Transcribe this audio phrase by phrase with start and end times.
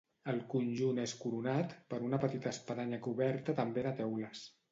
[0.31, 4.43] El conjunt és coronat per una petita espadanya coberta també de teules.